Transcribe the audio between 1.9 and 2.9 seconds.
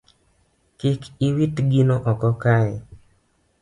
oko kae